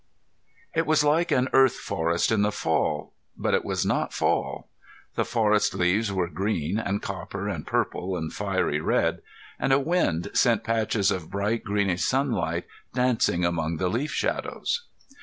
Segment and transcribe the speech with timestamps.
[0.73, 4.67] It was like an Earth forest in the fall, but it was not fall.
[5.13, 9.21] The forest leaves were green and copper and purple and fiery red,
[9.59, 12.63] and a wind sent patches of bright greenish sunlight
[12.95, 14.85] dancing among the leaf shadows.